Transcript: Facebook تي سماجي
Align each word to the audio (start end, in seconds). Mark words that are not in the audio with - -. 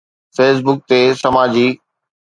Facebook 0.35 0.79
تي 0.89 0.99
سماجي 1.21 1.67